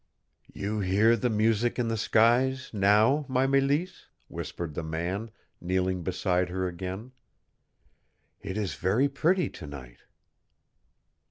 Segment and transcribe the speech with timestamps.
[0.51, 5.29] "You hear the music in the skies now, my Mélisse?" whispered the man,
[5.61, 7.11] kneeling beside her again.
[8.41, 9.99] "It is very pretty to night!"